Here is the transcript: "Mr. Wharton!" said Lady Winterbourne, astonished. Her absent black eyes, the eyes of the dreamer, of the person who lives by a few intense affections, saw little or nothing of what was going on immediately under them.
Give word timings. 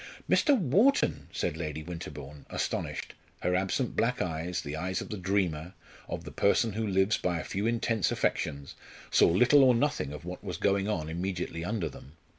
"Mr. 0.27 0.57
Wharton!" 0.57 1.29
said 1.31 1.55
Lady 1.55 1.83
Winterbourne, 1.83 2.43
astonished. 2.49 3.13
Her 3.43 3.55
absent 3.55 3.95
black 3.95 4.19
eyes, 4.19 4.61
the 4.63 4.75
eyes 4.75 4.99
of 4.99 5.09
the 5.11 5.15
dreamer, 5.17 5.75
of 6.09 6.23
the 6.23 6.31
person 6.31 6.73
who 6.73 6.87
lives 6.87 7.17
by 7.19 7.39
a 7.39 7.43
few 7.43 7.67
intense 7.67 8.11
affections, 8.11 8.73
saw 9.11 9.29
little 9.29 9.63
or 9.63 9.75
nothing 9.75 10.11
of 10.11 10.25
what 10.25 10.43
was 10.43 10.57
going 10.57 10.87
on 10.87 11.07
immediately 11.07 11.63
under 11.63 11.87
them. 11.87 12.13